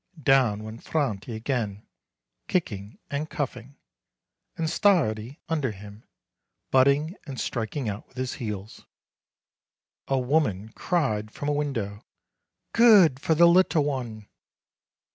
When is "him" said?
5.73-6.05